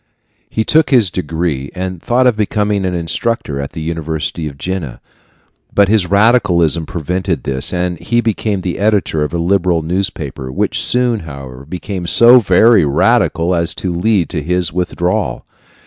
[0.49, 4.99] He took his degree, and thought of becoming an instructor at the university of Jena;
[5.71, 10.81] but his radicalism prevented this, and he became the editor of a liberal newspaper, which
[10.81, 15.45] soon, however, became so very radical as to lead to his withdrawal.